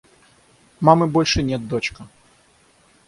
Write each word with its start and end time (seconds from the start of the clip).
Мамы 0.79 1.05
больше 1.07 1.43
нет, 1.43 1.67
дочка. 1.67 2.07